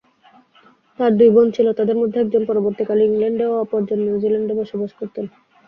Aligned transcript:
তার 0.99 1.11
দুই 1.19 1.29
বোন 1.35 1.47
ছিল, 1.55 1.67
তাদের 1.79 1.97
মধ্যে 2.01 2.17
একজন 2.19 2.43
পরবর্তীকালে 2.49 3.01
ইংল্যান্ডে 3.05 3.45
ও 3.47 3.63
অপরজন 3.63 3.99
নিউজিল্যান্ডে 4.05 4.53
বসবাস 4.59 4.91
করতেন। 4.99 5.25